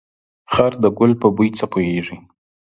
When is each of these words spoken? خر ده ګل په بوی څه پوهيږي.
خر 0.53 0.71
ده 0.81 0.89
ګل 0.97 1.11
په 1.21 1.27
بوی 1.35 1.49
څه 1.57 1.65
پوهيږي. 1.71 2.17